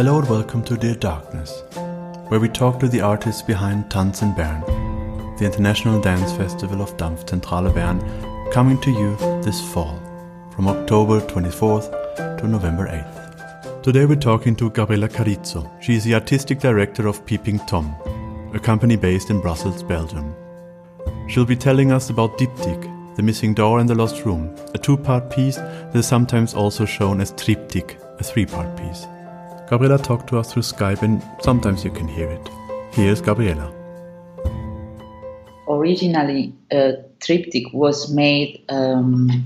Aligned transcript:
Hello 0.00 0.18
and 0.18 0.30
welcome 0.30 0.64
to 0.64 0.78
Dear 0.78 0.94
Darkness, 0.94 1.62
where 2.28 2.40
we 2.40 2.48
talk 2.48 2.80
to 2.80 2.88
the 2.88 3.02
artists 3.02 3.42
behind 3.42 3.90
Tanz 3.90 4.22
in 4.22 4.34
Bern, 4.34 4.62
the 5.36 5.44
international 5.44 6.00
dance 6.00 6.32
festival 6.32 6.80
of 6.80 6.96
Dampfzentrale 6.96 7.74
Bern, 7.74 8.00
coming 8.50 8.80
to 8.80 8.90
you 8.90 9.14
this 9.42 9.60
fall, 9.60 10.00
from 10.56 10.68
October 10.68 11.20
24th 11.20 12.38
to 12.38 12.48
November 12.48 12.86
8th. 12.86 13.82
Today 13.82 14.06
we're 14.06 14.16
talking 14.16 14.56
to 14.56 14.70
Gabriela 14.70 15.06
Carrizo. 15.06 15.70
She 15.82 15.96
is 15.96 16.04
the 16.04 16.14
artistic 16.14 16.60
director 16.60 17.06
of 17.06 17.26
Peeping 17.26 17.58
Tom, 17.66 17.94
a 18.54 18.58
company 18.58 18.96
based 18.96 19.28
in 19.28 19.42
Brussels, 19.42 19.82
Belgium. 19.82 20.34
She'll 21.28 21.44
be 21.44 21.56
telling 21.56 21.92
us 21.92 22.08
about 22.08 22.38
Diptych, 22.38 23.16
The 23.16 23.22
Missing 23.22 23.52
Door 23.52 23.80
and 23.80 23.88
the 23.90 23.94
Lost 23.94 24.24
Room, 24.24 24.56
a 24.72 24.78
two 24.78 24.96
part 24.96 25.28
piece 25.28 25.56
that 25.56 25.94
is 25.94 26.06
sometimes 26.06 26.54
also 26.54 26.86
shown 26.86 27.20
as 27.20 27.32
Triptych, 27.32 27.98
a 28.18 28.24
three 28.24 28.46
part 28.46 28.74
piece. 28.78 29.06
Gabriela 29.70 29.98
talked 29.98 30.28
to 30.30 30.36
us 30.36 30.52
through 30.52 30.64
Skype 30.64 31.02
and 31.02 31.22
sometimes 31.42 31.84
you 31.84 31.92
can 31.92 32.08
hear 32.08 32.28
it. 32.28 32.50
Here's 32.90 33.20
Gabriela. 33.20 33.72
Originally, 35.68 36.52
a 36.72 36.94
Triptych 37.20 37.72
was 37.72 38.12
made 38.12 38.64
um, 38.68 39.44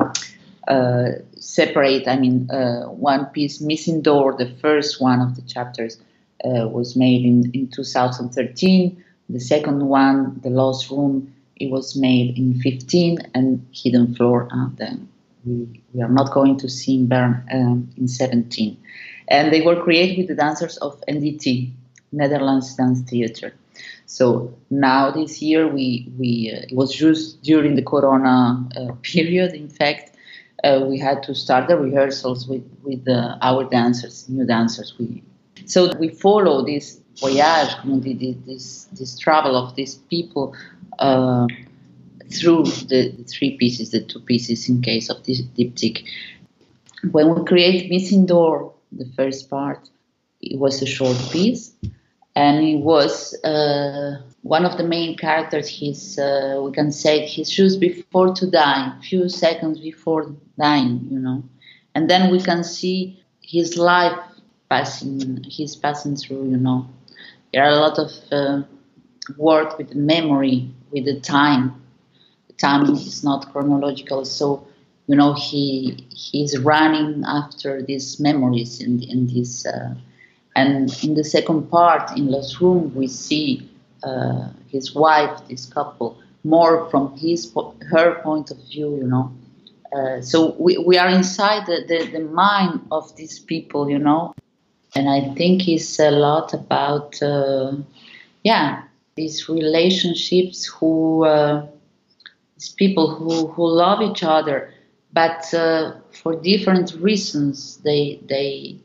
uh, 0.66 1.08
separate. 1.38 2.08
I 2.08 2.16
mean, 2.16 2.50
uh, 2.50 2.84
one 2.84 3.26
piece, 3.26 3.60
Missing 3.60 4.00
Door, 4.00 4.36
the 4.38 4.50
first 4.62 4.98
one 4.98 5.20
of 5.20 5.36
the 5.36 5.42
chapters, 5.42 5.98
uh, 6.42 6.68
was 6.68 6.96
made 6.96 7.26
in, 7.26 7.50
in 7.52 7.68
2013. 7.68 9.04
The 9.28 9.40
second 9.40 9.86
one, 9.86 10.40
The 10.42 10.48
Lost 10.48 10.88
Room, 10.90 11.34
it 11.56 11.70
was 11.70 11.96
made 11.96 12.38
in 12.38 12.58
15, 12.60 13.18
and 13.34 13.66
Hidden 13.74 14.14
Floor, 14.14 14.48
uh, 14.50 14.70
then 14.76 15.06
we, 15.44 15.82
we 15.92 16.00
are 16.00 16.08
not 16.08 16.32
going 16.32 16.56
to 16.58 16.68
see 16.70 16.94
in 16.94 17.08
Bern 17.08 17.46
um, 17.52 17.90
in 17.98 18.08
17. 18.08 18.78
And 19.28 19.52
they 19.52 19.62
were 19.62 19.82
created 19.82 20.18
with 20.18 20.28
the 20.28 20.34
dancers 20.34 20.76
of 20.78 21.00
NDT, 21.08 21.72
Netherlands 22.12 22.74
Dance 22.74 23.00
Theater. 23.02 23.54
So 24.06 24.54
now 24.70 25.10
this 25.10 25.40
year 25.42 25.66
we 25.66 26.12
we 26.18 26.52
uh, 26.54 26.66
it 26.68 26.76
was 26.76 26.94
just 26.94 27.42
during 27.42 27.74
the 27.74 27.82
Corona 27.82 28.68
uh, 28.76 28.92
period. 29.02 29.54
In 29.54 29.68
fact, 29.68 30.16
uh, 30.62 30.84
we 30.86 30.98
had 30.98 31.22
to 31.24 31.34
start 31.34 31.68
the 31.68 31.76
rehearsals 31.76 32.46
with 32.46 32.64
with 32.82 33.08
uh, 33.08 33.38
our 33.40 33.64
dancers, 33.64 34.28
new 34.28 34.46
dancers. 34.46 34.94
We 34.98 35.22
so 35.66 35.96
we 35.96 36.08
follow 36.08 36.64
this 36.64 37.00
voyage, 37.20 37.70
this 38.46 38.84
this 38.92 39.18
travel 39.18 39.56
of 39.56 39.74
these 39.74 39.94
people 39.94 40.54
uh, 40.98 41.46
through 42.32 42.64
the, 42.64 43.10
the, 43.16 43.24
three 43.24 43.56
pieces, 43.56 43.90
the 43.90 44.02
two 44.02 44.20
pieces 44.20 44.68
in 44.68 44.82
case 44.82 45.10
of 45.10 45.24
this 45.24 45.42
diptych. 45.42 46.04
When 47.10 47.34
we 47.34 47.44
create 47.44 47.90
Missing 47.90 48.26
Door, 48.26 48.73
the 48.96 49.06
first 49.16 49.50
part, 49.50 49.88
it 50.40 50.58
was 50.58 50.82
a 50.82 50.86
short 50.86 51.16
piece, 51.30 51.72
and 52.36 52.64
it 52.64 52.80
was 52.80 53.34
uh, 53.44 54.20
one 54.42 54.64
of 54.64 54.76
the 54.76 54.84
main 54.84 55.16
characters. 55.16 55.68
He's, 55.68 56.18
uh, 56.18 56.60
we 56.64 56.72
can 56.72 56.92
say, 56.92 57.26
he's 57.26 57.50
just 57.50 57.80
before 57.80 58.34
to 58.34 58.50
die, 58.50 58.92
few 59.02 59.28
seconds 59.28 59.80
before 59.80 60.34
dying, 60.58 61.06
you 61.10 61.18
know, 61.18 61.42
and 61.94 62.08
then 62.10 62.30
we 62.30 62.40
can 62.40 62.64
see 62.64 63.22
his 63.40 63.76
life 63.76 64.18
passing, 64.68 65.42
he's 65.44 65.76
passing 65.76 66.16
through, 66.16 66.50
you 66.50 66.56
know. 66.56 66.88
There 67.52 67.62
are 67.64 67.70
a 67.70 67.76
lot 67.76 67.98
of 67.98 68.10
uh, 68.32 68.62
work 69.36 69.78
with 69.78 69.94
memory, 69.94 70.70
with 70.90 71.04
the 71.04 71.20
time. 71.20 71.82
The 72.48 72.54
time 72.54 72.90
is 72.90 73.22
not 73.22 73.52
chronological, 73.52 74.24
so 74.24 74.66
you 75.06 75.16
know 75.16 75.34
he 75.34 76.06
he's 76.10 76.58
running 76.58 77.24
after 77.26 77.82
these 77.82 78.20
memories 78.20 78.80
in 78.80 79.02
in 79.02 79.26
this. 79.26 79.66
Uh, 79.66 79.94
and 80.56 80.96
in 81.02 81.14
the 81.14 81.24
second 81.24 81.68
part, 81.68 82.16
in 82.16 82.30
Lost 82.30 82.60
Room, 82.60 82.94
we 82.94 83.08
see 83.08 83.68
uh, 84.04 84.48
his 84.68 84.94
wife, 84.94 85.40
this 85.48 85.66
couple, 85.66 86.16
more 86.44 86.88
from 86.90 87.16
his 87.16 87.52
her 87.90 88.20
point 88.22 88.50
of 88.50 88.58
view, 88.68 88.96
you 88.96 89.06
know. 89.06 89.32
Uh, 89.92 90.20
so 90.20 90.54
we, 90.58 90.76
we 90.78 90.98
are 90.98 91.08
inside 91.08 91.66
the, 91.66 91.84
the, 91.88 92.06
the 92.18 92.24
mind 92.24 92.80
of 92.90 93.14
these 93.16 93.38
people, 93.38 93.88
you 93.88 93.98
know, 93.98 94.34
and 94.94 95.08
I 95.08 95.34
think 95.34 95.68
it's 95.68 95.98
a 95.98 96.10
lot 96.10 96.52
about, 96.52 97.20
uh, 97.22 97.72
yeah, 98.42 98.82
these 99.14 99.48
relationships 99.48 100.66
who, 100.66 101.24
uh, 101.24 101.66
these 102.56 102.70
people 102.70 103.14
who, 103.14 103.46
who 103.48 103.66
love 103.66 104.02
each 104.02 104.24
other, 104.24 104.72
but 105.14 105.54
uh, 105.54 105.94
for 106.10 106.34
different 106.40 106.92
reasons 106.94 107.78
they 107.78 108.20
they 108.28 108.76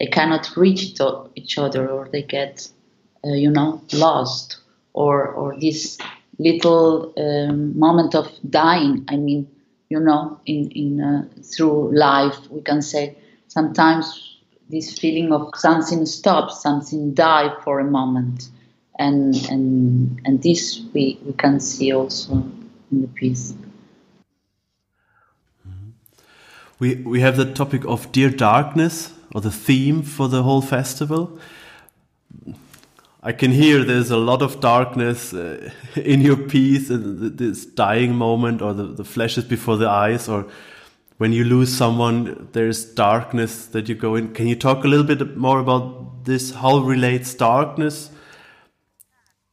they 0.00 0.06
cannot 0.06 0.54
reach 0.56 0.94
each 1.36 1.58
other 1.58 1.88
or 1.88 2.08
they 2.12 2.22
get, 2.22 2.68
uh, 3.24 3.32
you 3.32 3.50
know, 3.50 3.80
lost 3.92 4.58
or 4.92 5.28
or 5.28 5.58
this 5.58 5.98
little 6.38 7.14
um, 7.16 7.78
moment 7.78 8.14
of 8.14 8.28
dying. 8.50 9.04
I 9.08 9.16
mean, 9.16 9.48
you 9.88 10.00
know, 10.00 10.40
in 10.44 10.70
in 10.72 11.00
uh, 11.00 11.28
through 11.42 11.96
life 11.96 12.36
we 12.50 12.60
can 12.62 12.82
say 12.82 13.16
sometimes 13.48 14.38
this 14.68 14.98
feeling 14.98 15.32
of 15.32 15.50
something 15.54 16.04
stops, 16.04 16.60
something 16.62 17.14
die 17.14 17.54
for 17.64 17.78
a 17.80 17.84
moment, 17.84 18.50
and 18.98 19.34
and 19.48 20.20
and 20.24 20.42
this 20.42 20.80
we 20.92 21.18
we 21.24 21.32
can 21.34 21.60
see 21.60 21.92
also 21.92 22.32
in 22.90 23.02
the 23.02 23.08
piece. 23.08 23.54
We 26.78 26.96
we 26.96 27.20
have 27.20 27.36
the 27.36 27.52
topic 27.52 27.84
of 27.86 28.12
dear 28.12 28.30
darkness 28.30 29.12
or 29.34 29.40
the 29.40 29.50
theme 29.50 30.02
for 30.02 30.28
the 30.28 30.42
whole 30.42 30.62
festival. 30.62 31.38
I 33.22 33.32
can 33.32 33.50
hear 33.50 33.82
there's 33.82 34.10
a 34.10 34.16
lot 34.16 34.40
of 34.40 34.60
darkness 34.60 35.34
uh, 35.34 35.70
in 35.96 36.20
your 36.20 36.36
piece, 36.36 36.90
and 36.90 37.36
this 37.38 37.66
dying 37.66 38.14
moment, 38.14 38.62
or 38.62 38.72
the, 38.72 38.84
the 38.84 39.04
flashes 39.04 39.44
before 39.44 39.76
the 39.76 39.88
eyes, 39.88 40.28
or 40.28 40.46
when 41.16 41.32
you 41.32 41.44
lose 41.44 41.74
someone, 41.74 42.48
there's 42.52 42.84
darkness 42.84 43.66
that 43.66 43.88
you 43.88 43.94
go 43.94 44.14
in. 44.14 44.34
Can 44.34 44.46
you 44.46 44.54
talk 44.54 44.84
a 44.84 44.88
little 44.88 45.06
bit 45.06 45.36
more 45.36 45.58
about 45.58 46.24
this? 46.24 46.52
How 46.52 46.78
relates 46.78 47.34
darkness 47.34 48.10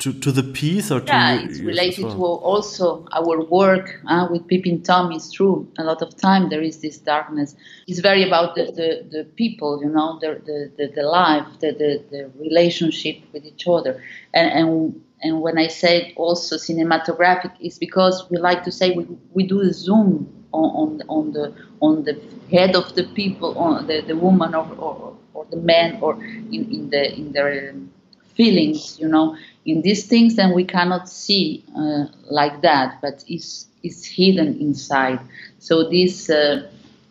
to, 0.04 0.12
to 0.12 0.34
the 0.34 0.44
piece 0.44 0.92
or 0.92 1.02
yeah, 1.08 1.40
it's 1.42 1.60
related 1.62 2.04
well? 2.04 2.16
to 2.16 2.24
also 2.52 3.06
our 3.14 3.42
work 3.46 4.02
uh, 4.08 4.28
with 4.30 4.46
Peeping 4.48 4.82
Tom 4.82 5.14
is 5.14 5.32
true. 5.32 5.66
A 5.78 5.84
lot 5.86 6.02
of 6.02 6.18
time 6.18 6.50
there 6.50 6.62
is 6.62 6.80
this 6.80 6.98
darkness. 6.98 7.56
It's 7.88 8.00
very 8.00 8.28
about 8.28 8.56
the, 8.56 8.66
the, 8.66 8.90
the 9.10 9.24
people, 9.24 9.82
you 9.82 9.88
know, 9.88 10.20
the, 10.20 10.42
the, 10.46 10.72
the, 10.78 10.94
the 10.94 11.04
life, 11.04 11.48
the, 11.62 11.72
the, 11.72 12.04
the 12.12 12.32
relationship 12.38 13.16
with 13.32 13.46
each 13.46 13.66
other. 13.66 14.04
And, 14.34 14.52
and 14.52 15.02
and 15.26 15.40
when 15.40 15.58
I 15.58 15.68
say 15.68 16.14
also 16.18 16.58
cinematographic, 16.58 17.54
it's 17.62 17.78
because 17.78 18.30
we 18.30 18.38
like 18.40 18.66
to 18.66 18.74
say 18.74 18.92
we, 18.92 19.08
we 19.32 19.48
do 19.48 19.62
a 19.62 19.72
zoom 19.72 20.28
on, 20.52 21.02
on, 21.08 21.32
the 21.32 21.56
on 21.80 22.04
the 22.04 22.20
head 22.52 22.76
of 22.76 22.94
the 22.96 23.06
people, 23.06 23.58
on 23.58 23.88
the, 23.88 24.02
the 24.02 24.18
woman 24.18 24.54
or, 24.54 24.68
or, 24.78 25.18
or 25.34 25.46
the 25.50 25.56
man, 25.56 25.98
or 26.02 26.22
in, 26.22 26.70
in 26.70 26.90
the 26.90 27.16
in 27.16 27.32
their 27.32 27.74
feelings, 28.36 29.00
you 29.00 29.08
know, 29.08 29.38
in 29.66 29.82
these 29.82 30.06
things, 30.08 30.36
then 30.36 30.54
we 30.54 30.66
cannot 30.66 31.08
see 31.10 31.64
uh, 31.78 32.06
like 32.30 32.62
that, 32.62 33.00
but 33.02 33.24
it's 33.28 33.68
it's 33.84 34.06
hidden 34.06 34.60
inside. 34.60 35.20
So 35.60 35.90
this 35.90 36.30
uh, 36.30 36.70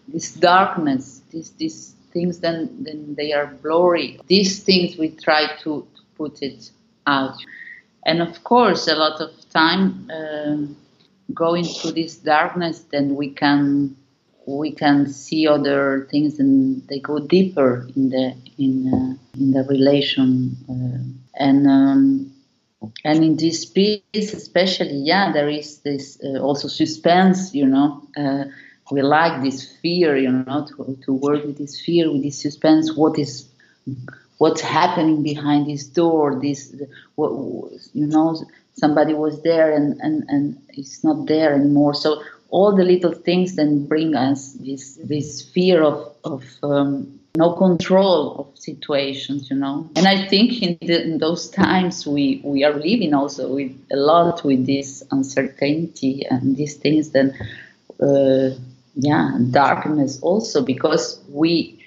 this 0.08 0.34
darkness, 0.34 1.22
these 1.30 1.50
these 1.52 1.94
things, 2.12 2.40
then 2.40 2.68
then 2.80 3.14
they 3.14 3.32
are 3.32 3.46
blurry. 3.46 4.20
These 4.26 4.62
things 4.62 4.98
we 4.98 5.10
try 5.10 5.46
to, 5.62 5.86
to 5.94 6.02
put 6.16 6.42
it 6.42 6.70
out, 7.06 7.36
and 8.04 8.20
of 8.20 8.44
course, 8.44 8.88
a 8.88 8.94
lot 8.94 9.20
of 9.20 9.30
time. 9.50 10.10
Uh, 10.10 10.74
going 11.34 11.64
through 11.64 11.92
this 11.92 12.16
darkness, 12.16 12.80
then 12.90 13.14
we 13.14 13.30
can 13.30 13.96
we 14.46 14.72
can 14.72 15.08
see 15.08 15.46
other 15.46 16.08
things 16.10 16.38
and 16.40 16.86
they 16.88 16.98
go 16.98 17.20
deeper 17.20 17.88
in 17.94 18.10
the 18.10 18.34
in 18.58 18.92
uh, 18.92 19.38
in 19.38 19.52
the 19.52 19.64
relation 19.68 20.56
uh, 20.68 20.98
and 21.34 21.66
um, 21.66 22.31
and 23.04 23.22
in 23.24 23.36
this 23.36 23.64
piece 23.64 24.34
especially 24.34 24.94
yeah 24.94 25.32
there 25.32 25.48
is 25.48 25.78
this 25.78 26.18
uh, 26.24 26.38
also 26.38 26.68
suspense 26.68 27.54
you 27.54 27.66
know 27.66 28.02
uh, 28.16 28.44
we 28.90 29.02
like 29.02 29.42
this 29.42 29.76
fear 29.80 30.16
you 30.16 30.30
know 30.30 30.66
to, 30.66 30.98
to 31.04 31.12
work 31.12 31.44
with 31.44 31.58
this 31.58 31.80
fear 31.80 32.10
with 32.10 32.22
this 32.22 32.40
suspense 32.40 32.94
what 32.96 33.18
is 33.18 33.48
what's 34.38 34.60
happening 34.60 35.22
behind 35.22 35.66
this 35.66 35.84
door 35.84 36.38
this 36.40 36.74
what 37.14 37.30
you 37.92 38.06
know 38.06 38.36
somebody 38.74 39.14
was 39.14 39.42
there 39.42 39.72
and, 39.72 40.00
and, 40.00 40.24
and 40.28 40.60
it's 40.70 41.04
not 41.04 41.26
there 41.26 41.54
anymore. 41.54 41.94
So 41.94 42.22
all 42.50 42.74
the 42.74 42.84
little 42.84 43.12
things 43.12 43.56
then 43.56 43.86
bring 43.86 44.14
us 44.14 44.52
this 44.54 44.98
this 45.02 45.42
fear 45.42 45.82
of 45.82 46.14
of 46.24 46.44
um, 46.62 47.20
no 47.36 47.54
control 47.54 48.36
of 48.36 48.58
situations, 48.58 49.50
you 49.50 49.56
know. 49.56 49.88
And 49.96 50.06
I 50.06 50.28
think 50.28 50.62
in, 50.62 50.78
the, 50.80 51.02
in, 51.02 51.18
those 51.18 51.48
times 51.48 52.06
we 52.06 52.40
we 52.44 52.64
are 52.64 52.74
living 52.74 53.14
also 53.14 53.52
with 53.54 53.72
a 53.90 53.96
lot 53.96 54.44
with 54.44 54.66
this 54.66 55.02
uncertainty 55.10 56.26
and 56.28 56.56
these 56.56 56.76
things. 56.76 57.10
Then, 57.10 57.34
uh, 58.00 58.50
yeah, 58.94 59.38
darkness 59.50 60.20
also 60.20 60.62
because 60.62 61.22
we 61.30 61.82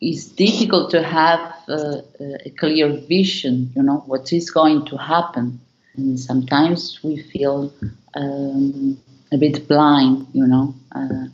it's 0.00 0.26
difficult 0.26 0.90
to 0.90 1.02
have 1.02 1.54
uh, 1.68 1.98
a 2.44 2.50
clear 2.58 2.88
vision, 2.88 3.72
you 3.76 3.82
know, 3.84 4.02
what 4.06 4.32
is 4.32 4.50
going 4.50 4.84
to 4.86 4.96
happen. 4.96 5.60
And 5.96 6.18
sometimes 6.18 6.98
we 7.04 7.22
feel 7.22 7.72
um, 8.14 8.98
a 9.30 9.38
bit 9.38 9.68
blind, 9.68 10.26
you 10.32 10.46
know. 10.46 10.74
Uh, 10.92 11.26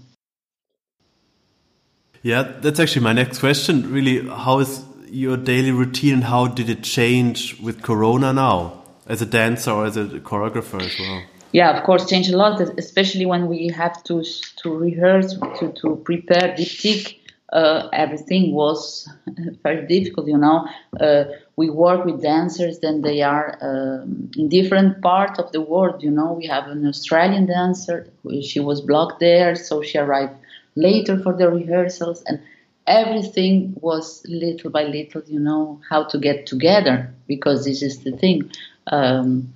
yeah, 2.23 2.43
that's 2.61 2.81
actually 2.81 3.05
my 3.05 3.13
next 3.13 3.39
question. 3.39 3.93
Really, 3.93 4.27
how 4.27 4.59
is 4.59 4.85
your 5.11 5.37
daily 5.37 5.71
routine 5.71 6.15
and 6.15 6.25
how 6.25 6.47
did 6.47 6.69
it 6.69 6.83
change 6.83 7.59
with 7.61 7.83
Corona 7.83 8.33
now 8.33 8.83
as 9.07 9.23
a 9.23 9.27
dancer 9.27 9.71
or 9.71 9.87
as 9.87 9.97
a 9.97 10.05
choreographer 10.05 10.83
as 10.83 10.99
well? 10.99 11.23
Yeah, 11.53 11.77
of 11.77 11.85
course, 11.85 12.09
change 12.09 12.29
a 12.29 12.37
lot, 12.37 12.61
especially 12.79 13.25
when 13.25 13.47
we 13.47 13.69
have 13.69 14.03
to 14.05 14.23
to 14.57 14.77
rehearse, 14.77 15.35
to, 15.59 15.73
to 15.81 15.97
prepare 16.05 16.55
diptych. 16.55 17.17
Uh, 17.51 17.89
everything 17.95 18.53
was 18.53 19.09
very 19.63 19.87
difficult, 19.87 20.29
you 20.29 20.37
know. 20.37 20.69
Uh, 21.01 21.25
we 21.57 21.71
work 21.71 22.05
with 22.05 22.21
dancers, 22.21 22.81
then 22.81 23.01
they 23.01 23.23
are 23.23 23.57
um, 23.63 24.31
in 24.37 24.51
different 24.51 25.01
parts 25.01 25.39
of 25.39 25.51
the 25.53 25.63
world, 25.63 26.03
you 26.03 26.11
know. 26.11 26.35
We 26.35 26.47
have 26.47 26.67
an 26.67 26.87
Australian 26.87 27.47
dancer, 27.47 28.07
she 28.43 28.61
was 28.61 28.83
blocked 28.83 29.21
there, 29.21 29.55
so 29.55 29.81
she 29.81 29.97
arrived 29.97 30.35
later 30.79 31.19
for 31.19 31.35
the 31.35 31.51
rehearsals, 31.51 32.23
and 32.27 32.41
everything 32.87 33.75
was 33.81 34.23
little 34.27 34.71
by 34.71 34.85
little, 34.85 35.23
you 35.27 35.41
know, 35.41 35.81
how 35.89 36.05
to 36.05 36.19
get 36.19 36.47
together 36.47 37.13
because 37.27 37.65
this 37.65 37.83
is 37.83 37.99
the 38.05 38.13
thing. 38.13 38.51
Um, 38.87 39.53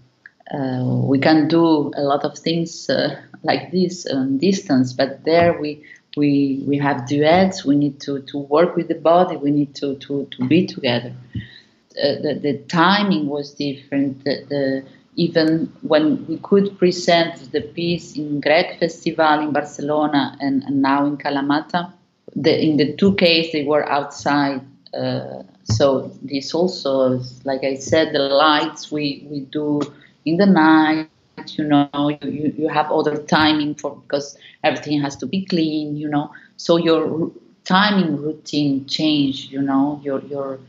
uh, 0.52 0.84
we 0.84 1.19
can 1.19 1.48
do 1.48 1.92
a 1.96 2.02
lot 2.02 2.24
of 2.24 2.38
things 2.38 2.90
uh, 2.90 3.20
like 3.42 3.70
this 3.72 4.06
on 4.06 4.38
distance, 4.38 4.92
but 4.92 5.24
there 5.24 5.58
we 5.58 5.82
we 6.16 6.62
we 6.66 6.78
have 6.78 7.08
duets. 7.08 7.64
We 7.64 7.76
need 7.76 8.00
to, 8.00 8.20
to 8.20 8.38
work 8.38 8.76
with 8.76 8.88
the 8.88 8.94
body. 8.94 9.36
We 9.36 9.50
need 9.50 9.74
to 9.76 9.96
to, 9.96 10.28
to 10.30 10.44
be 10.46 10.66
together. 10.66 11.14
Uh, 11.34 12.16
the, 12.22 12.38
the 12.40 12.58
timing 12.69 13.26
was 13.26 13.54
different. 13.54 14.24
The, 14.24 14.44
the, 14.48 14.84
even 15.17 15.73
when 15.82 16.26
we 16.26 16.38
could 16.38 16.79
present 16.79 17.53
the 17.53 17.61
piece 17.61 18.17
in 18.17 18.41
Grec 18.41 18.79
Festival 18.79 19.41
in 19.41 19.53
Barcelona 19.53 20.37
and, 20.41 20.62
and 20.64 20.81
now 20.81 21.05
in 21.05 21.17
Kalamata, 21.19 21.93
the, 22.35 22.59
in 22.62 22.76
the 22.79 22.94
two 22.94 23.14
cases 23.17 23.53
they 23.53 23.64
were 23.64 23.87
outside. 23.88 24.62
Uh, 24.94 25.43
so 25.64 26.11
this 26.23 26.55
also, 26.55 27.20
like 27.44 27.62
I 27.64 27.75
said, 27.75 28.14
the 28.14 28.20
lights 28.20 28.91
we, 28.91 29.26
we 29.31 29.41
do 29.41 29.81
in 30.25 30.37
the 30.37 30.47
night. 30.47 31.09
You 31.47 31.65
know, 31.65 31.88
you, 32.23 32.55
you 32.56 32.69
have 32.69 32.91
other 32.91 33.17
timing 33.17 33.75
for 33.75 33.97
because 33.97 34.37
everything 34.62 35.00
has 35.00 35.17
to 35.17 35.26
be 35.26 35.44
clean. 35.44 35.97
You 35.97 36.08
know, 36.08 36.31
so 36.56 36.76
your 36.76 37.32
timing 37.65 38.17
routine 38.23 38.87
change. 38.87 39.47
You 39.50 39.62
know, 39.62 40.00
your 40.05 40.20
your 40.23 40.61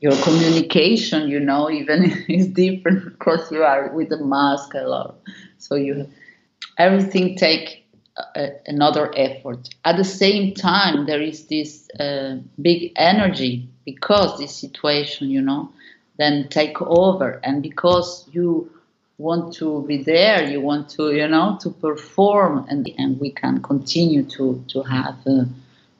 your 0.00 0.16
communication. 0.22 1.28
You 1.28 1.40
know, 1.40 1.70
even 1.80 2.24
is 2.28 2.48
different 2.48 3.04
because 3.04 3.50
you 3.50 3.62
are 3.62 3.92
with 3.92 4.12
a 4.12 4.24
mask 4.24 4.74
a 4.74 4.82
lot. 4.82 5.16
So 5.58 5.74
you 5.74 6.08
everything 6.76 7.36
take 7.36 7.84
a, 8.34 8.50
another 8.66 9.12
effort. 9.16 9.68
At 9.84 9.96
the 9.96 10.04
same 10.04 10.54
time, 10.54 11.06
there 11.06 11.20
is 11.22 11.46
this 11.46 11.88
uh, 11.98 12.38
big 12.60 12.92
energy 12.96 13.68
because 13.84 14.38
this 14.38 14.54
situation, 14.54 15.30
you 15.30 15.42
know, 15.42 15.70
then 16.18 16.48
take 16.48 16.80
over, 16.82 17.40
and 17.44 17.62
because 17.62 18.26
you 18.32 18.70
want 19.18 19.54
to 19.54 19.84
be 19.86 20.02
there, 20.02 20.48
you 20.48 20.60
want 20.60 20.88
to, 20.90 21.12
you 21.12 21.28
know, 21.28 21.58
to 21.60 21.70
perform, 21.70 22.66
and 22.68 22.88
and 22.98 23.20
we 23.20 23.30
can 23.30 23.62
continue 23.62 24.24
to 24.24 24.64
to 24.68 24.82
have 24.82 25.16
uh, 25.26 25.44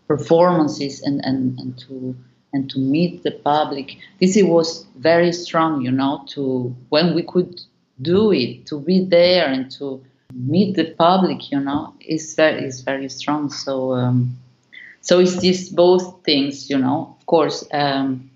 performances 0.07 1.03
and 1.03 1.25
and 1.25 1.59
and 1.59 1.79
to 1.79 2.17
and 2.53 2.71
to 2.71 2.79
meet 2.79 3.23
the 3.23 3.31
public. 3.31 3.97
This 4.21 4.37
it 4.37 4.49
was 4.49 4.87
very 4.97 5.33
strong, 5.33 5.83
you 5.83 5.91
know, 5.91 6.25
to 6.29 6.75
when 6.89 7.15
we 7.15 7.23
could 7.23 7.61
do 8.01 8.33
it, 8.33 8.67
to 8.67 8.81
be 8.81 9.05
there 9.05 9.47
and 9.47 9.71
to 9.73 10.03
meet 10.35 10.77
the 10.77 10.95
public, 10.95 11.51
you 11.51 11.61
know, 11.61 11.95
is 12.01 12.35
very 12.35 12.65
is 12.65 12.81
very 12.81 13.09
strong. 13.09 13.51
So 13.51 13.93
um, 13.93 14.37
so 15.01 15.21
it's 15.21 15.39
these 15.41 15.71
both 15.71 16.23
things, 16.25 16.69
you 16.69 16.79
know. 16.79 17.17
Of 17.19 17.27
course, 17.27 17.67
um, 17.73 18.31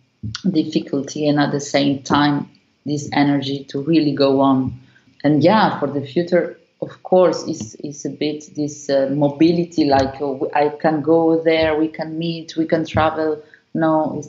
difficulty 0.51 1.29
and 1.29 1.39
at 1.39 1.53
the 1.53 1.61
same 1.61 2.03
time 2.03 2.49
this 2.87 3.09
energy 3.13 3.65
to 3.65 3.81
really 3.81 4.13
go 4.13 4.41
on. 4.41 4.79
And 5.25 5.43
yeah, 5.43 5.79
for 5.79 5.87
the 5.87 6.05
future, 6.05 6.59
of 6.81 7.03
course, 7.03 7.45
is 7.45 7.77
is 7.77 8.05
a 8.05 8.11
bit 8.11 8.55
this 8.57 8.91
uh, 8.91 9.09
mobility. 9.13 9.85
Like 9.85 10.21
oh, 10.21 10.51
I 10.55 10.69
can 10.71 11.01
go 11.01 11.41
there, 11.43 11.79
we 11.79 11.89
can 11.89 12.19
meet, 12.19 12.57
we 12.57 12.67
can 12.67 12.85
travel. 12.85 13.43
No. 13.75 14.23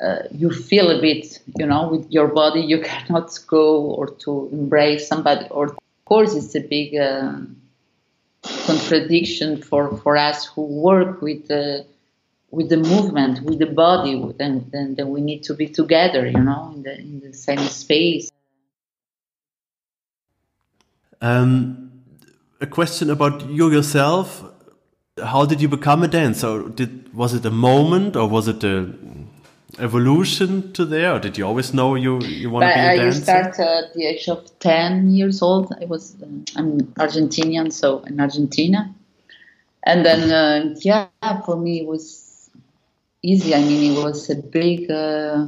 Uh, 0.00 0.22
you 0.30 0.50
feel 0.50 0.90
a 0.90 1.00
bit, 1.00 1.40
you 1.58 1.66
know, 1.66 1.88
with 1.88 2.10
your 2.10 2.28
body, 2.28 2.60
you 2.60 2.80
cannot 2.90 3.38
go 3.46 3.82
or 3.82 4.10
to 4.10 4.48
embrace 4.52 5.08
somebody 5.08 5.46
or 5.50 5.66
of 5.66 6.04
course, 6.04 6.36
it's 6.36 6.54
a 6.54 6.60
big 6.60 6.94
uh, 6.94 7.32
contradiction 8.66 9.60
for, 9.60 9.96
for 9.98 10.16
us 10.16 10.46
who 10.46 10.62
work 10.62 11.20
with 11.20 11.48
the 11.48 11.84
with 12.52 12.68
the 12.68 12.76
movement, 12.76 13.42
with 13.42 13.58
the 13.58 13.66
body, 13.66 14.12
and 14.38 14.70
then, 14.70 14.94
then 14.94 15.08
we 15.10 15.20
need 15.20 15.42
to 15.42 15.52
be 15.52 15.66
together, 15.66 16.26
you 16.26 16.40
know, 16.40 16.72
in 16.74 16.82
the 16.84 16.96
in 16.98 17.20
the 17.20 17.32
same 17.32 17.58
space. 17.58 18.30
Um, 21.20 22.02
a 22.60 22.66
question 22.66 23.10
about 23.10 23.48
you 23.50 23.70
yourself. 23.70 24.44
How 25.22 25.46
did 25.46 25.62
you 25.62 25.68
become 25.68 26.02
a 26.02 26.08
dancer? 26.08 26.68
Did 26.68 27.14
was 27.14 27.32
it 27.32 27.46
a 27.46 27.50
moment, 27.50 28.16
or 28.16 28.28
was 28.28 28.48
it 28.48 28.62
a 28.62 28.92
evolution 29.78 30.72
to 30.74 30.84
there, 30.84 31.14
or 31.14 31.18
did 31.18 31.38
you 31.38 31.46
always 31.46 31.72
know 31.72 31.94
you 31.94 32.20
you 32.20 32.50
want 32.50 32.64
to 32.64 32.74
be 32.74 32.80
a 32.80 32.96
dancer? 32.96 33.20
I 33.20 33.50
started 33.50 33.84
at 33.84 33.94
the 33.94 34.04
age 34.04 34.28
of 34.28 34.58
ten 34.58 35.10
years 35.10 35.40
old. 35.40 35.72
I 35.80 35.86
was 35.86 36.16
uh, 36.22 36.26
I'm 36.56 36.82
Argentinian, 36.98 37.72
so 37.72 38.00
in 38.00 38.20
Argentina, 38.20 38.94
and 39.84 40.04
then 40.04 40.30
uh, 40.30 40.74
yeah, 40.80 41.08
for 41.46 41.56
me 41.56 41.80
it 41.80 41.86
was 41.86 42.50
easy. 43.22 43.54
I 43.54 43.62
mean, 43.62 43.96
it 43.96 44.04
was 44.04 44.28
a 44.28 44.36
big 44.36 44.90
uh, 44.90 45.46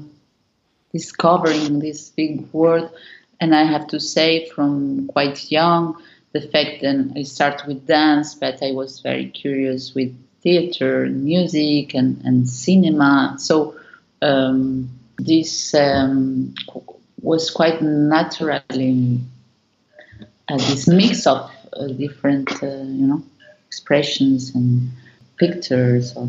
discovering 0.93 1.81
this 1.81 2.09
big 2.09 2.51
world, 2.55 2.91
and 3.39 3.55
I 3.55 3.65
have 3.65 3.87
to 3.89 4.01
say, 4.01 4.49
from 4.49 5.09
quite 5.09 5.53
young, 5.53 6.03
the 6.33 6.41
fact 6.41 6.83
that 6.83 7.13
I 7.17 7.23
started 7.23 7.67
with 7.67 7.87
dance, 7.87 8.35
but 8.35 8.63
I 8.63 8.73
was 8.73 9.01
very 9.01 9.29
curious 9.29 9.95
with 9.95 10.15
theater, 10.43 11.05
and 11.05 11.25
music, 11.25 11.95
and 11.95 12.21
and 12.25 12.49
cinema. 12.49 13.37
So 13.39 13.75
um, 14.23 14.91
this 15.19 15.75
um, 15.75 16.55
was 17.21 17.51
quite 17.51 17.83
naturally 17.83 19.21
uh, 20.49 20.57
this 20.57 20.87
mix 20.89 21.27
of 21.27 21.51
uh, 21.75 21.87
different, 21.89 22.51
uh, 22.63 22.67
you 22.67 23.07
know, 23.07 23.23
expressions 23.67 24.55
and 24.55 24.91
pictures. 25.37 26.17
Or, 26.17 26.29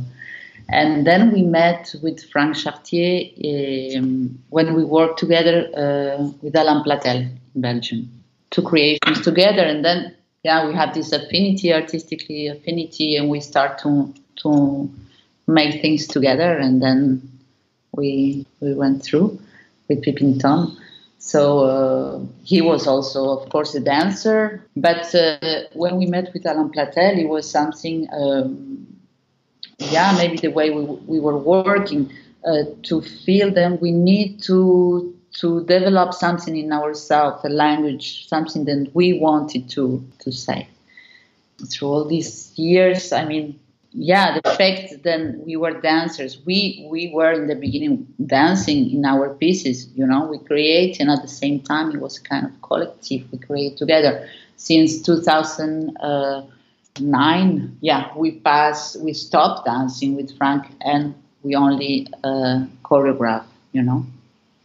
and 0.68 1.06
then 1.08 1.32
we 1.32 1.42
met 1.42 1.96
with 2.02 2.24
Franck 2.30 2.56
Chartier 2.56 3.98
um, 3.98 4.40
when 4.50 4.74
we 4.74 4.84
worked 4.84 5.20
together 5.20 5.70
uh, 5.76 6.24
with 6.42 6.56
Alain 6.56 6.84
Platel 6.84 7.30
in 7.56 7.62
Belgium. 7.62 8.19
Two 8.52 8.64
creations 8.64 9.22
together, 9.22 9.62
and 9.62 9.84
then 9.84 10.16
yeah, 10.44 10.68
we 10.68 10.74
have 10.74 10.94
this 10.94 11.12
affinity, 11.12 11.74
artistically 11.74 12.48
affinity, 12.48 13.16
and 13.16 13.30
we 13.30 13.40
start 13.40 13.78
to 13.80 14.14
to 14.38 14.90
make 15.48 15.82
things 15.82 16.08
together, 16.08 16.58
and 16.58 16.82
then 16.82 17.22
we 17.92 18.46
we 18.60 18.74
went 18.74 19.04
through 19.04 19.40
with 19.88 20.02
Peeping 20.02 20.40
Tom. 20.40 20.78
So 21.20 21.66
uh, 21.66 22.20
he 22.44 22.62
was 22.62 22.88
also, 22.88 23.38
of 23.38 23.50
course, 23.50 23.76
a 23.76 23.80
dancer. 23.82 24.66
But 24.76 25.14
uh, 25.14 25.64
when 25.74 25.98
we 25.98 26.06
met 26.06 26.32
with 26.34 26.46
Alain 26.46 26.70
Platel, 26.70 27.18
it 27.18 27.28
was 27.28 27.50
something, 27.50 28.08
um, 28.14 28.88
yeah, 29.80 30.16
maybe 30.18 30.38
the 30.38 30.48
way 30.48 30.72
we, 30.72 30.82
we 30.84 31.20
were 31.20 31.38
working 31.38 32.10
uh, 32.46 32.64
to 32.84 33.02
feel 33.02 33.52
them. 33.52 33.78
We 33.82 33.92
need 33.92 34.42
to 34.44 35.14
to 35.40 35.64
develop 35.66 36.14
something 36.14 36.56
in 36.58 36.72
ourselves, 36.74 37.44
a 37.46 37.50
language, 37.50 38.28
something 38.28 38.66
that 38.66 38.92
we 38.94 39.14
wanted 39.14 39.70
to 39.70 40.06
to 40.20 40.32
say. 40.32 40.68
Through 41.72 41.88
all 41.88 42.06
these 42.06 42.54
years, 42.58 43.12
I 43.12 43.26
mean, 43.26 43.60
yeah, 43.92 44.40
the 44.40 44.50
fact 44.52 45.02
that 45.04 45.42
we 45.46 45.56
were 45.56 45.80
dancers, 45.80 46.40
we 46.46 46.86
we 46.90 47.12
were 47.14 47.32
in 47.32 47.48
the 47.48 47.56
beginning 47.56 48.06
dancing 48.26 48.92
in 48.92 49.06
our 49.06 49.34
pieces. 49.34 49.88
You 49.96 50.06
know, 50.06 50.28
we 50.28 50.38
create, 50.40 51.00
and 51.00 51.10
at 51.10 51.22
the 51.22 51.28
same 51.28 51.62
time, 51.62 51.92
it 51.92 52.02
was 52.02 52.20
kind 52.20 52.46
of 52.46 52.62
collective. 52.62 53.32
We 53.32 53.38
create 53.40 53.78
together. 53.78 54.28
Since 54.58 55.02
2009, 55.04 57.78
yeah, 57.80 58.12
we 58.16 58.32
passed, 58.32 59.00
we 59.02 59.14
stopped 59.14 59.66
dancing 59.66 60.18
with 60.18 60.36
Franck, 60.38 60.70
and 60.82 61.16
we 61.44 61.56
only 61.56 62.08
uh, 62.26 62.66
choreograph. 62.84 63.46
You 63.72 63.84
know, 63.84 64.06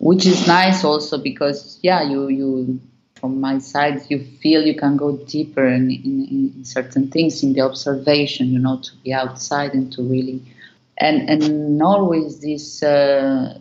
which 0.04 0.26
is 0.26 0.46
nice 0.46 0.84
also 0.84 1.16
because 1.16 1.78
yeah, 1.82 2.02
you 2.02 2.28
you 2.28 2.78
from 3.14 3.40
my 3.40 3.58
side, 3.58 4.02
you 4.10 4.18
feel 4.42 4.62
you 4.62 4.76
can 4.76 4.98
go 4.98 5.16
deeper 5.16 5.66
in, 5.66 5.90
in, 5.90 6.52
in, 6.54 6.64
certain 6.64 7.10
things 7.10 7.42
in 7.42 7.54
the 7.54 7.62
observation, 7.62 8.52
you 8.52 8.58
know, 8.58 8.78
to 8.82 8.90
be 9.02 9.14
outside 9.14 9.72
and 9.72 9.90
to 9.94 10.02
really 10.02 10.42
and 10.98 11.30
and 11.30 11.82
always 11.82 12.40
this 12.40 12.82
uh, 12.82 13.58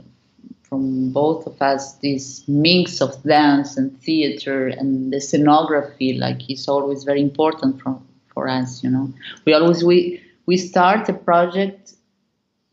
from 0.63 1.11
both 1.13 1.47
of 1.47 1.61
us 1.61 1.93
this 2.07 2.45
mix 2.45 2.99
of 2.99 3.11
dance 3.23 3.77
and 3.77 3.97
theater 4.01 4.67
and 4.67 5.13
the 5.13 5.21
scenography 5.29 6.19
like 6.19 6.49
is 6.49 6.67
always 6.67 7.05
very 7.05 7.21
important 7.21 7.81
for 7.81 7.97
for 8.33 8.49
us 8.49 8.83
you 8.83 8.89
know. 8.89 9.07
We 9.45 9.53
always 9.53 9.81
we 9.81 10.21
we 10.45 10.57
start 10.57 11.07
a 11.07 11.13
project 11.13 11.93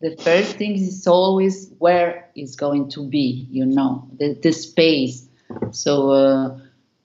the 0.01 0.17
first 0.17 0.57
thing 0.57 0.75
is 0.75 1.07
always 1.07 1.71
where 1.79 2.29
it's 2.35 2.57
going 2.57 2.89
to 2.91 3.07
be 3.07 3.47
you 3.51 3.65
know 3.67 4.07
the, 4.19 4.35
the 4.43 4.53
space. 4.53 5.27
So 5.73 6.11
uh, 6.11 6.59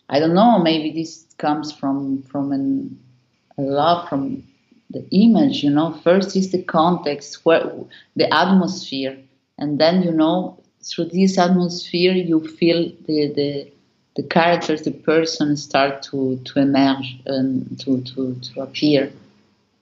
i 0.09 0.19
don't 0.19 0.35
know 0.35 0.59
maybe 0.59 0.91
this 0.91 1.25
comes 1.39 1.71
from 1.71 2.21
from 2.23 2.51
an, 2.51 2.99
a 3.57 3.61
love 3.61 4.07
from 4.07 4.43
the 4.89 5.05
image 5.11 5.63
you 5.63 5.69
know. 5.69 5.93
First 6.03 6.35
is 6.35 6.51
the 6.51 6.61
context 6.63 7.45
where 7.45 7.69
the 8.15 8.33
atmosphere 8.33 9.17
and 9.57 9.79
then 9.79 10.03
you 10.03 10.11
know 10.11 10.59
through 10.83 11.05
this 11.05 11.37
atmosphere 11.37 12.13
you 12.13 12.47
feel 12.47 12.91
the 13.07 13.33
the, 13.33 13.71
the 14.15 14.23
characters 14.23 14.83
the 14.83 14.91
person 14.91 15.57
start 15.57 16.03
to 16.03 16.39
to 16.45 16.59
emerge 16.59 17.17
and 17.25 17.79
to 17.79 18.01
to, 18.01 18.35
to 18.35 18.61
appear 18.61 19.11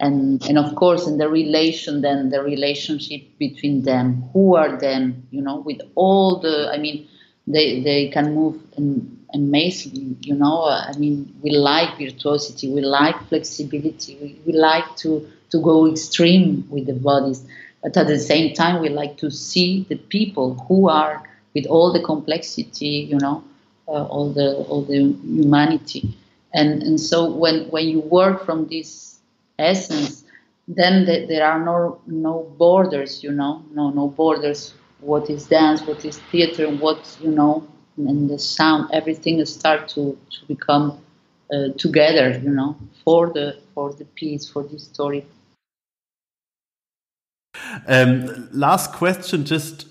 and 0.05 0.43
and 0.49 0.57
of 0.63 0.69
course 0.75 1.03
in 1.07 1.17
the 1.17 1.29
relation 1.29 2.01
then 2.01 2.29
the 2.29 2.41
relationship 2.41 3.21
between 3.39 3.83
them. 3.83 4.07
Who 4.33 4.55
are 4.55 4.77
them 4.87 5.27
you 5.31 5.41
know 5.41 5.57
with 5.69 5.81
all 5.95 6.39
the 6.45 6.55
i 6.75 6.77
mean 6.77 7.07
they 7.47 7.81
they 7.87 8.01
can 8.15 8.33
move 8.39 8.55
in, 8.77 8.87
amazing 9.33 10.17
you 10.21 10.35
know. 10.35 10.57
I 10.65 10.93
mean 10.97 11.15
we 11.43 11.49
like 11.51 11.97
virtuosity 11.97 12.65
we 12.75 12.81
like 12.81 13.17
flexibility 13.29 14.17
we, 14.21 14.27
we 14.45 14.53
like 14.53 14.87
to 15.03 15.09
to 15.51 15.57
go 15.61 15.75
extreme 15.93 16.67
with 16.69 16.85
the 16.87 16.93
bodies. 16.93 17.45
But 17.81 17.97
at 17.97 18.07
the 18.07 18.19
same 18.19 18.53
time 18.53 18.81
we 18.81 18.89
like 18.89 19.17
to 19.17 19.29
see 19.29 19.85
the 19.89 19.95
people 20.15 20.55
who 20.67 20.89
are 20.89 21.23
with 21.53 21.65
all 21.67 21.91
the 21.93 22.01
complexity 22.01 23.07
you 23.11 23.17
know 23.19 23.43
uh, 23.87 24.05
all 24.13 24.29
the 24.33 24.47
all 24.69 24.83
the 24.83 24.99
humanity. 25.39 26.15
And 26.53 26.83
and 26.83 26.99
so 26.99 27.29
when 27.31 27.69
when 27.69 27.87
you 27.87 27.99
work 27.99 28.45
from 28.45 28.67
this 28.67 29.12
essence 29.59 30.23
then 30.67 31.05
the, 31.05 31.25
there 31.27 31.45
are 31.45 31.59
no 31.59 31.99
no 32.07 32.53
borders 32.57 33.23
you 33.23 33.31
know 33.31 33.63
no 33.73 33.89
no 33.89 34.07
borders 34.07 34.73
what 34.99 35.29
is 35.29 35.47
dance 35.47 35.81
what 35.83 36.03
is 36.05 36.17
theater 36.31 36.69
what 36.69 37.17
you 37.21 37.31
know 37.31 37.67
and 37.97 38.29
the 38.29 38.39
sound, 38.39 38.89
everything 38.91 39.43
start 39.45 39.87
to, 39.89 40.17
to 40.31 40.45
become 40.47 40.99
uh, 41.53 41.69
together, 41.77 42.39
you 42.39 42.49
know, 42.49 42.75
for 43.03 43.29
the 43.29 43.59
for 43.73 43.93
the 43.93 44.05
piece, 44.05 44.47
for 44.47 44.63
the 44.63 44.79
story. 44.79 45.25
Um, 47.87 48.49
last 48.51 48.93
question, 48.93 49.45
just 49.45 49.85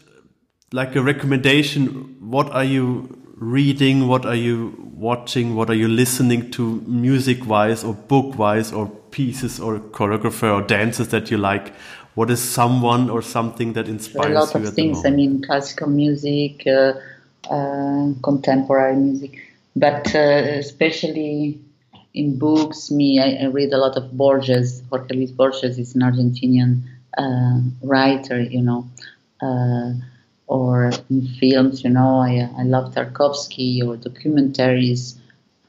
like 0.72 0.96
a 0.96 1.02
recommendation. 1.02 2.16
What 2.20 2.50
are 2.50 2.64
you 2.64 3.18
reading? 3.36 4.08
What 4.08 4.26
are 4.26 4.34
you 4.34 4.90
watching? 4.94 5.54
What 5.54 5.70
are 5.70 5.74
you 5.74 5.88
listening 5.88 6.50
to, 6.52 6.80
music 6.86 7.46
wise 7.46 7.84
or 7.84 7.94
book 7.94 8.38
wise, 8.38 8.72
or 8.72 8.90
pieces 9.12 9.60
or 9.60 9.78
choreographer 9.78 10.52
or 10.52 10.62
dances 10.66 11.08
that 11.08 11.30
you 11.30 11.38
like? 11.38 11.72
What 12.14 12.30
is 12.30 12.42
someone 12.42 13.08
or 13.08 13.22
something 13.22 13.74
that 13.74 13.88
inspires 13.88 14.28
you? 14.28 14.36
A 14.36 14.40
lot 14.40 14.54
of 14.54 14.74
things. 14.74 15.06
I 15.06 15.10
mean, 15.10 15.42
classical 15.42 15.88
music. 15.88 16.66
Uh, 16.66 16.94
uh, 17.50 18.12
contemporary 18.22 18.96
music. 18.96 19.38
But 19.74 20.14
uh, 20.14 20.18
especially 20.18 21.60
in 22.14 22.38
books, 22.38 22.90
me, 22.90 23.18
I, 23.18 23.44
I, 23.44 23.46
read 23.46 23.72
a 23.72 23.78
lot 23.78 23.96
of 23.96 24.16
Borges. 24.16 24.82
Jorge 24.90 25.14
Luis 25.14 25.30
Borges 25.30 25.78
is 25.78 25.94
an 25.94 26.02
Argentinian 26.02 26.82
uh, 27.18 27.60
writer, 27.82 28.40
you 28.40 28.62
know. 28.62 28.88
Uh, 29.40 29.94
or 30.46 30.92
in 31.08 31.26
films, 31.40 31.82
you 31.82 31.90
know, 31.90 32.18
I, 32.20 32.48
I 32.58 32.62
love 32.64 32.94
Tarkovsky 32.94 33.82
or 33.82 33.96
documentaries. 33.96 35.14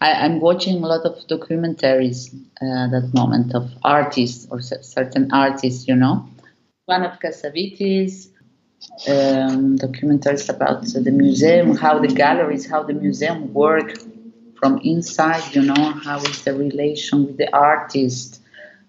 I, 0.01 0.25
am 0.25 0.39
watching 0.39 0.83
a 0.83 0.87
lot 0.87 1.05
of 1.05 1.15
documentaries 1.27 2.33
uh, 2.61 2.85
at 2.85 2.91
that 2.91 3.13
moment 3.13 3.55
of 3.55 3.71
artists 3.83 4.47
or 4.49 4.61
certain 4.61 5.31
artists, 5.31 5.87
you 5.87 5.95
know. 5.95 6.27
One 6.85 7.03
of 7.03 7.19
Cassavetes, 7.19 8.27
um, 9.07 9.77
documentaries 9.77 10.49
about 10.49 10.83
the 10.85 11.11
museum, 11.11 11.75
how 11.75 11.99
the 11.99 12.07
galleries, 12.07 12.69
how 12.69 12.83
the 12.83 12.93
museum 12.93 13.53
work 13.53 13.93
from 14.55 14.79
inside. 14.79 15.55
You 15.55 15.63
know, 15.63 15.91
how 16.03 16.17
is 16.17 16.43
the 16.43 16.53
relation 16.53 17.25
with 17.25 17.37
the 17.37 17.53
artist, 17.55 18.41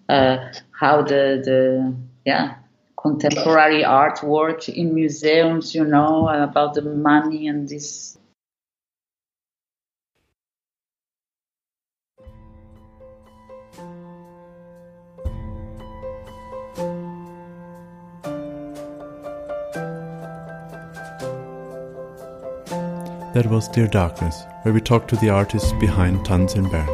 uh, 0.09 0.51
how 0.71 1.01
the 1.01 1.41
the 1.43 1.95
yeah 2.25 2.55
contemporary 2.97 3.83
art 3.85 4.21
work 4.23 4.67
in 4.67 4.93
museums. 4.93 5.73
You 5.73 5.85
know, 5.85 6.27
about 6.27 6.73
the 6.73 6.81
money 6.81 7.47
and 7.47 7.67
this 7.67 8.17
That 23.35 23.47
was 23.47 23.67
Dear 23.67 23.87
Darkness, 23.87 24.45
where 24.61 24.73
we 24.73 24.79
talked 24.79 25.09
to 25.09 25.17
the 25.17 25.27
artists 25.27 25.73
behind 25.73 26.23
Tanz 26.25 26.53
in 26.55 26.69
Bern, 26.69 26.85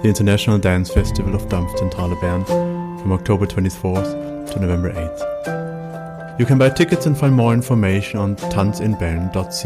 the 0.00 0.08
International 0.08 0.56
Dance 0.56 0.90
Festival 0.90 1.34
of 1.34 1.42
Dampfzentrale 1.50 2.18
Bern, 2.22 2.42
from 2.46 3.12
October 3.12 3.44
24th 3.44 4.50
to 4.50 4.60
November 4.60 4.94
8th. 4.94 6.40
You 6.40 6.46
can 6.46 6.56
buy 6.56 6.70
tickets 6.70 7.04
and 7.04 7.18
find 7.18 7.34
more 7.34 7.52
information 7.52 8.18
on 8.18 8.36
tanzinbern.ch. 8.36 9.60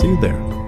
See 0.00 0.08
you 0.08 0.20
there. 0.20 0.63